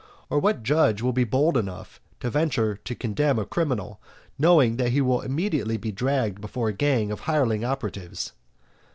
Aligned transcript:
or 0.31 0.39
what 0.39 0.63
judge 0.63 1.03
will 1.03 1.13
be 1.13 1.23
bold 1.23 1.55
enough 1.55 2.01
to 2.19 2.27
venture 2.31 2.75
to 2.75 2.95
condemn 2.95 3.37
a 3.37 3.45
criminal, 3.45 4.01
knowing 4.39 4.77
that 4.77 4.89
he 4.93 4.99
will 4.99 5.21
immediately 5.21 5.77
be 5.77 5.91
dragged 5.91 6.41
before 6.41 6.69
a 6.69 6.73
gang 6.73 7.11
of 7.11 7.19
hireling 7.19 7.63
operatives? 7.63 8.31